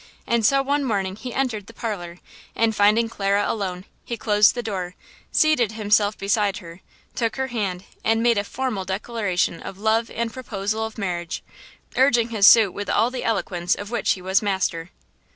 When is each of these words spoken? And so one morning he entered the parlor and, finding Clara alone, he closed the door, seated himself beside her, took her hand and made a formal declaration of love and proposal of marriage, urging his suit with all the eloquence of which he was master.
And 0.25 0.43
so 0.43 0.63
one 0.63 0.83
morning 0.83 1.15
he 1.15 1.31
entered 1.31 1.67
the 1.67 1.75
parlor 1.75 2.17
and, 2.55 2.75
finding 2.75 3.07
Clara 3.07 3.45
alone, 3.47 3.85
he 4.03 4.17
closed 4.17 4.55
the 4.55 4.63
door, 4.63 4.95
seated 5.31 5.73
himself 5.73 6.17
beside 6.17 6.57
her, 6.57 6.81
took 7.13 7.35
her 7.35 7.49
hand 7.49 7.83
and 8.03 8.23
made 8.23 8.39
a 8.39 8.43
formal 8.43 8.83
declaration 8.83 9.61
of 9.61 9.77
love 9.77 10.09
and 10.09 10.33
proposal 10.33 10.85
of 10.85 10.97
marriage, 10.97 11.43
urging 11.95 12.29
his 12.29 12.47
suit 12.47 12.71
with 12.73 12.89
all 12.89 13.11
the 13.11 13.23
eloquence 13.23 13.75
of 13.75 13.91
which 13.91 14.13
he 14.13 14.23
was 14.23 14.41
master. 14.41 14.89